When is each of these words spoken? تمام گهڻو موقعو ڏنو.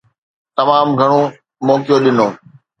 تمام 0.57 0.87
گهڻو 0.99 1.21
موقعو 1.67 1.97
ڏنو. 2.03 2.27